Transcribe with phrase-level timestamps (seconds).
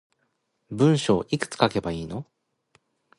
[0.71, 2.25] 文章いくつ書けばいいの